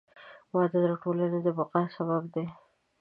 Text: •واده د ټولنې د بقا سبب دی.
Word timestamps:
•واده 0.53 0.79
د 0.85 0.87
ټولنې 1.03 1.39
د 1.43 1.47
بقا 1.57 1.83
سبب 1.95 2.23
دی. 2.33 2.45